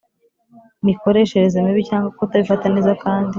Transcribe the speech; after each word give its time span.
Mikoreshereze 0.85 1.57
mibi 1.65 1.81
cyangwa 1.89 2.09
kutabifata 2.17 2.65
neza 2.73 2.91
kandi 3.03 3.29